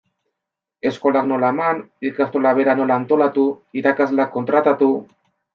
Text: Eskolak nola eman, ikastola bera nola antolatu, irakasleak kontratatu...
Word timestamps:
Eskolak 0.91 1.27
nola 1.31 1.51
eman, 1.53 1.83
ikastola 2.11 2.55
bera 2.61 2.77
nola 2.81 2.97
antolatu, 3.03 3.47
irakasleak 3.83 4.37
kontratatu... 4.39 4.91